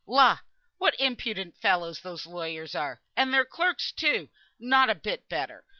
[0.07, 0.39] "La!
[0.79, 3.03] what impudent fellows those lawyers are!
[3.15, 5.63] And their clerks, too, not a bit better.